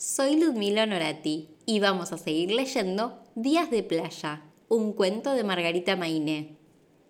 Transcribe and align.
Soy 0.00 0.36
Ludmila 0.36 0.86
Norati 0.86 1.48
y 1.66 1.80
vamos 1.80 2.12
a 2.12 2.18
seguir 2.18 2.52
leyendo 2.52 3.20
Días 3.34 3.68
de 3.68 3.82
Playa, 3.82 4.44
un 4.68 4.92
cuento 4.92 5.32
de 5.32 5.42
Margarita 5.42 5.96
Mainé. 5.96 6.56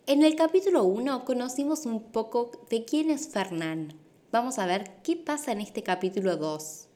En 0.06 0.22
el 0.22 0.36
capítulo 0.36 0.84
1 0.84 1.26
conocimos 1.26 1.84
un 1.84 2.02
poco 2.02 2.50
de 2.70 2.86
quién 2.86 3.10
es 3.10 3.28
Fernán. 3.28 3.92
Vamos 4.32 4.58
a 4.58 4.64
ver 4.64 5.02
qué 5.02 5.16
pasa 5.16 5.52
en 5.52 5.60
este 5.60 5.82
capítulo 5.82 6.38
2. 6.38 6.88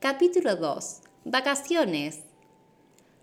Capítulo 0.00 0.56
2. 0.56 1.00
Vacaciones. 1.26 2.22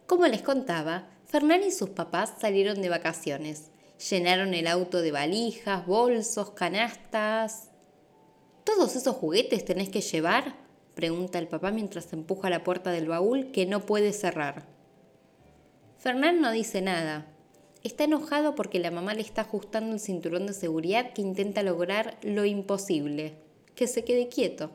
Como 0.08 0.28
les 0.28 0.44
contaba, 0.44 1.10
Fernán 1.26 1.62
y 1.62 1.72
sus 1.72 1.90
papás 1.90 2.36
salieron 2.40 2.82
de 2.82 2.88
vacaciones 2.88 3.73
Llenaron 4.10 4.54
el 4.54 4.68
auto 4.68 5.02
de 5.02 5.12
valijas, 5.12 5.86
bolsos, 5.86 6.50
canastas. 6.52 7.70
¿Todos 8.66 8.96
esos 8.96 9.16
juguetes 9.16 9.64
tenés 9.64 9.90
que 9.90 10.02
llevar? 10.02 10.56
pregunta 10.94 11.40
el 11.40 11.48
papá 11.48 11.72
mientras 11.72 12.12
empuja 12.12 12.50
la 12.50 12.64
puerta 12.64 12.92
del 12.92 13.08
baúl 13.08 13.52
que 13.52 13.66
no 13.66 13.86
puede 13.86 14.12
cerrar. 14.12 14.68
Fernán 15.98 16.42
no 16.42 16.52
dice 16.52 16.82
nada. 16.82 17.28
Está 17.82 18.04
enojado 18.04 18.56
porque 18.56 18.80
la 18.80 18.92
mamá 18.92 19.14
le 19.14 19.22
está 19.22 19.42
ajustando 19.42 19.94
el 19.94 20.00
cinturón 20.00 20.48
de 20.48 20.54
seguridad 20.54 21.14
que 21.14 21.22
intenta 21.22 21.64
lograr 21.64 22.18
lo 22.24 22.46
imposible, 22.46 23.36
que 23.74 23.88
se 23.88 24.04
quede 24.04 24.28
quieto. 24.28 24.72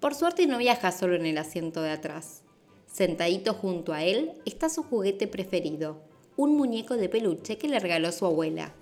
Por 0.00 0.14
suerte 0.14 0.46
no 0.46 0.58
viaja 0.58 0.92
solo 0.92 1.16
en 1.16 1.26
el 1.26 1.38
asiento 1.38 1.82
de 1.82 1.90
atrás. 1.90 2.42
Sentadito 2.86 3.54
junto 3.54 3.92
a 3.92 4.04
él 4.04 4.40
está 4.44 4.68
su 4.68 4.82
juguete 4.82 5.26
preferido, 5.26 6.00
un 6.36 6.56
muñeco 6.56 6.96
de 6.96 7.08
peluche 7.08 7.58
que 7.58 7.68
le 7.68 7.78
regaló 7.78 8.12
su 8.12 8.26
abuela. 8.26 8.74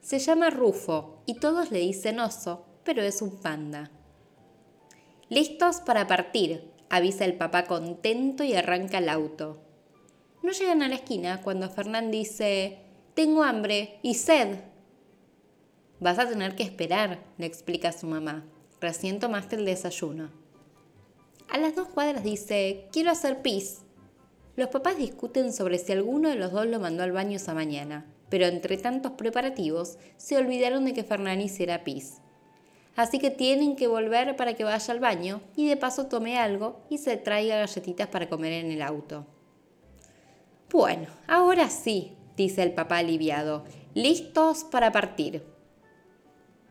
Se 0.00 0.18
llama 0.18 0.50
Rufo 0.50 1.22
y 1.26 1.34
todos 1.34 1.70
le 1.70 1.80
dicen 1.80 2.20
oso, 2.20 2.64
pero 2.84 3.02
es 3.02 3.20
un 3.20 3.40
panda. 3.40 3.90
Listos 5.28 5.80
para 5.80 6.06
partir, 6.06 6.70
avisa 6.88 7.26
el 7.26 7.36
papá 7.36 7.64
contento 7.66 8.44
y 8.44 8.54
arranca 8.54 8.98
el 8.98 9.10
auto. 9.10 9.60
No 10.42 10.52
llegan 10.52 10.82
a 10.82 10.88
la 10.88 10.94
esquina 10.94 11.42
cuando 11.42 11.68
Fernán 11.68 12.10
dice, 12.10 12.78
tengo 13.14 13.42
hambre 13.42 13.98
y 14.02 14.14
sed. 14.14 14.60
Vas 16.00 16.18
a 16.18 16.28
tener 16.28 16.54
que 16.54 16.62
esperar, 16.62 17.18
le 17.36 17.46
explica 17.46 17.92
su 17.92 18.06
mamá. 18.06 18.46
Recién 18.80 19.18
tomaste 19.18 19.56
el 19.56 19.64
desayuno. 19.64 20.30
A 21.48 21.58
las 21.58 21.74
dos 21.74 21.88
cuadras 21.88 22.22
dice, 22.22 22.88
quiero 22.92 23.10
hacer 23.10 23.42
pis. 23.42 23.82
Los 24.58 24.70
papás 24.70 24.96
discuten 24.96 25.52
sobre 25.52 25.78
si 25.78 25.92
alguno 25.92 26.28
de 26.30 26.34
los 26.34 26.50
dos 26.50 26.66
lo 26.66 26.80
mandó 26.80 27.04
al 27.04 27.12
baño 27.12 27.36
esa 27.36 27.54
mañana, 27.54 28.06
pero 28.28 28.46
entre 28.46 28.76
tantos 28.76 29.12
preparativos 29.12 29.98
se 30.16 30.36
olvidaron 30.36 30.84
de 30.84 30.94
que 30.94 31.04
Fernán 31.04 31.40
hiciera 31.40 31.84
pis. 31.84 32.16
Así 32.96 33.20
que 33.20 33.30
tienen 33.30 33.76
que 33.76 33.86
volver 33.86 34.34
para 34.34 34.54
que 34.54 34.64
vaya 34.64 34.92
al 34.92 34.98
baño 34.98 35.42
y 35.54 35.68
de 35.68 35.76
paso 35.76 36.06
tome 36.06 36.40
algo 36.40 36.80
y 36.90 36.98
se 36.98 37.16
traiga 37.16 37.58
galletitas 37.58 38.08
para 38.08 38.28
comer 38.28 38.52
en 38.54 38.72
el 38.72 38.82
auto. 38.82 39.28
Bueno, 40.72 41.06
ahora 41.28 41.70
sí, 41.70 42.16
dice 42.36 42.64
el 42.64 42.72
papá 42.72 42.98
aliviado, 42.98 43.62
listos 43.94 44.64
para 44.64 44.90
partir. 44.90 45.44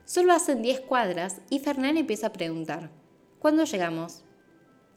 Solo 0.03 0.33
hacen 0.33 0.61
10 0.61 0.81
cuadras 0.81 1.39
y 1.49 1.59
Fernán 1.59 1.95
empieza 1.95 2.27
a 2.27 2.33
preguntar, 2.33 2.89
¿cuándo 3.39 3.63
llegamos? 3.63 4.25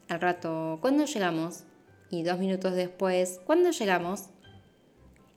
Al 0.09 0.19
rato, 0.19 0.77
¿cuándo 0.81 1.05
llegamos? 1.05 1.63
Y 2.11 2.23
dos 2.23 2.37
minutos 2.37 2.75
después, 2.75 3.39
¿cuándo 3.45 3.71
llegamos? 3.71 4.25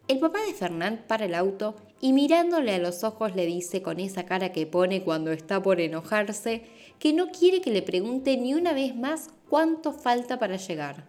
El 0.08 0.18
papá 0.18 0.40
de 0.44 0.52
Fernán 0.52 1.04
para 1.06 1.24
el 1.24 1.34
auto 1.34 1.76
y 2.00 2.12
mirándole 2.12 2.74
a 2.74 2.78
los 2.78 3.04
ojos 3.04 3.34
le 3.34 3.46
dice 3.46 3.80
con 3.80 4.00
esa 4.00 4.26
cara 4.26 4.52
que 4.52 4.66
pone 4.66 5.02
cuando 5.02 5.30
está 5.30 5.62
por 5.62 5.80
enojarse 5.80 6.64
que 6.98 7.12
no 7.12 7.28
quiere 7.30 7.62
que 7.62 7.70
le 7.70 7.80
pregunte 7.80 8.36
ni 8.36 8.52
una 8.52 8.72
vez 8.72 8.94
más 8.94 9.30
cuánto 9.48 9.92
falta 9.92 10.38
para 10.38 10.56
llegar. 10.56 11.06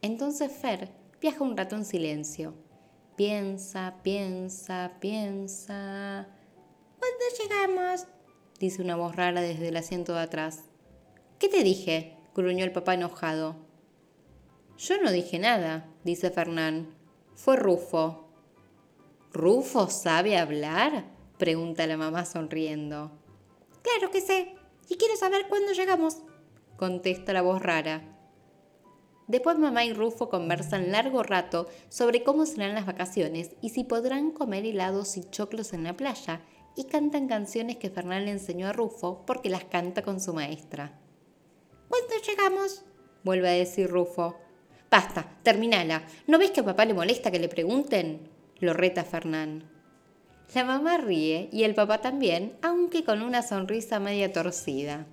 Entonces 0.00 0.52
Fer 0.52 0.90
viaja 1.20 1.44
un 1.44 1.56
rato 1.56 1.74
en 1.74 1.84
silencio. 1.84 2.54
Piensa, 3.16 3.96
piensa, 4.02 4.92
piensa. 5.00 6.28
¿Cuándo 6.98 7.24
llegamos? 7.42 8.06
dice 8.60 8.80
una 8.80 8.96
voz 8.96 9.16
rara 9.16 9.40
desde 9.40 9.68
el 9.68 9.76
asiento 9.76 10.14
de 10.14 10.20
atrás. 10.20 10.64
¿Qué 11.38 11.48
te 11.48 11.64
dije? 11.64 12.16
gruñó 12.34 12.64
el 12.64 12.72
papá 12.72 12.94
enojado. 12.94 13.67
Yo 14.78 15.02
no 15.02 15.10
dije 15.10 15.40
nada, 15.40 15.88
dice 16.04 16.30
Fernán. 16.30 16.94
Fue 17.34 17.56
Rufo. 17.56 18.28
¿Rufo 19.32 19.88
sabe 19.90 20.38
hablar? 20.38 21.04
pregunta 21.36 21.86
la 21.86 21.96
mamá 21.96 22.24
sonriendo. 22.24 23.10
Claro 23.82 24.10
que 24.12 24.20
sé, 24.20 24.54
y 24.88 24.96
quiero 24.96 25.16
saber 25.16 25.46
cuándo 25.48 25.72
llegamos, 25.72 26.18
contesta 26.76 27.32
la 27.32 27.42
voz 27.42 27.60
rara. 27.60 28.16
Después 29.26 29.58
mamá 29.58 29.84
y 29.84 29.92
Rufo 29.92 30.28
conversan 30.28 30.92
largo 30.92 31.22
rato 31.22 31.68
sobre 31.88 32.22
cómo 32.22 32.46
serán 32.46 32.74
las 32.74 32.86
vacaciones 32.86 33.56
y 33.60 33.70
si 33.70 33.84
podrán 33.84 34.30
comer 34.30 34.64
helados 34.64 35.16
y 35.16 35.28
choclos 35.28 35.72
en 35.72 35.84
la 35.84 35.96
playa, 35.96 36.40
y 36.76 36.84
cantan 36.84 37.26
canciones 37.26 37.78
que 37.78 37.90
Fernán 37.90 38.26
le 38.26 38.30
enseñó 38.30 38.68
a 38.68 38.72
Rufo 38.72 39.24
porque 39.26 39.50
las 39.50 39.64
canta 39.64 40.02
con 40.02 40.20
su 40.20 40.32
maestra. 40.32 41.00
¿Cuándo 41.88 42.14
llegamos? 42.24 42.84
vuelve 43.24 43.48
a 43.48 43.52
decir 43.52 43.90
Rufo. 43.90 44.36
Basta, 44.90 45.28
terminala. 45.42 46.02
¿No 46.26 46.38
ves 46.38 46.50
que 46.50 46.60
a 46.60 46.64
papá 46.64 46.84
le 46.84 46.94
molesta 46.94 47.30
que 47.30 47.38
le 47.38 47.48
pregunten? 47.48 48.28
Lo 48.58 48.72
reta 48.72 49.04
Fernán. 49.04 49.64
La 50.54 50.64
mamá 50.64 50.96
ríe 50.96 51.50
y 51.52 51.64
el 51.64 51.74
papá 51.74 52.00
también, 52.00 52.56
aunque 52.62 53.04
con 53.04 53.20
una 53.20 53.42
sonrisa 53.42 54.00
media 54.00 54.32
torcida. 54.32 55.06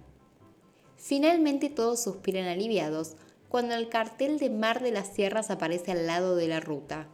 Finalmente 0.96 1.69
todos 1.69 2.02
suspiran 2.02 2.47
aliviados 2.47 3.18
cuando 3.50 3.75
el 3.75 3.90
cartel 3.90 4.40
de 4.40 4.50
Mar 4.50 4.81
de 4.81 4.91
las 4.91 5.13
Sierras 5.13 5.52
aparece 5.52 5.92
al 5.92 6.07
lado 6.07 6.38
de 6.38 6.47
la 6.47 6.62
ruta. 6.62 7.07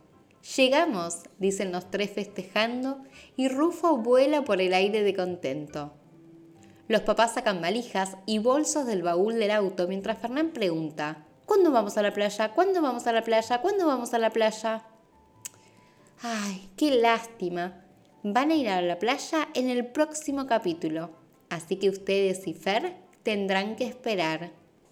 Llegamos, 0.56 1.24
dicen 1.40 1.72
los 1.72 1.90
tres 1.90 2.12
festejando, 2.12 3.04
y 3.36 3.48
Rufo 3.48 3.98
vuela 3.98 4.44
por 4.44 4.62
el 4.62 4.74
aire 4.74 5.04
de 5.04 5.16
contento. 5.16 5.94
Los 6.88 7.02
papás 7.02 7.34
sacan 7.34 7.62
valijas 7.62 8.18
y 8.26 8.40
bolsos 8.40 8.86
del 8.86 9.04
baúl 9.04 9.36
del 9.36 9.52
auto 9.52 9.88
mientras 9.88 10.20
Fernán 10.20 10.52
pregunta, 10.52 11.26
¿Cuándo 11.52 11.70
vamos 11.70 11.98
a 11.98 12.02
la 12.02 12.14
playa? 12.14 12.54
¿Cuándo 12.54 12.82
vamos 12.82 13.08
a 13.08 13.12
la 13.12 13.24
playa? 13.24 13.60
¿Cuándo 13.60 13.86
vamos 13.86 14.14
a 14.14 14.18
la 14.20 14.30
playa? 14.30 14.86
Ay, 16.22 16.70
qué 16.78 16.92
lástima. 16.92 17.84
Van 18.24 18.52
a 18.52 18.56
ir 18.56 18.70
a 18.70 18.82
la 18.82 18.98
playa 18.98 19.50
en 19.54 19.70
el 19.70 19.86
próximo 19.86 20.48
capítulo. 20.48 21.10
Así 21.50 21.76
que 21.76 21.90
ustedes 21.90 22.48
y 22.48 22.54
Fer 22.54 22.96
tendrán 23.24 23.76
que 23.76 23.84
esperar. 23.84 24.54